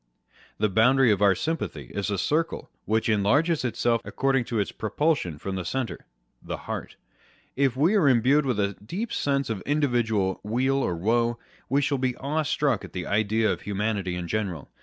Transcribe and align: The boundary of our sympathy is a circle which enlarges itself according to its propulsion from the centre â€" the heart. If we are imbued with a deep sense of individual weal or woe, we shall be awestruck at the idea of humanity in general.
The 0.57 0.67
boundary 0.67 1.11
of 1.11 1.21
our 1.21 1.35
sympathy 1.35 1.91
is 1.93 2.09
a 2.09 2.17
circle 2.17 2.71
which 2.85 3.07
enlarges 3.07 3.63
itself 3.63 4.01
according 4.03 4.45
to 4.45 4.57
its 4.57 4.71
propulsion 4.71 5.37
from 5.37 5.53
the 5.55 5.63
centre 5.63 5.97
â€" 6.43 6.47
the 6.47 6.57
heart. 6.57 6.95
If 7.55 7.77
we 7.77 7.93
are 7.93 8.09
imbued 8.09 8.43
with 8.47 8.59
a 8.59 8.73
deep 8.83 9.13
sense 9.13 9.51
of 9.51 9.61
individual 9.61 10.39
weal 10.41 10.77
or 10.77 10.95
woe, 10.95 11.37
we 11.69 11.83
shall 11.83 11.99
be 11.99 12.15
awestruck 12.17 12.83
at 12.83 12.93
the 12.93 13.05
idea 13.05 13.51
of 13.51 13.61
humanity 13.61 14.15
in 14.15 14.27
general. 14.27 14.69